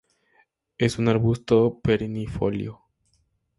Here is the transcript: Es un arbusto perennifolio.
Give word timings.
Es 0.79 0.97
un 0.97 1.09
arbusto 1.09 1.79
perennifolio. 1.83 2.81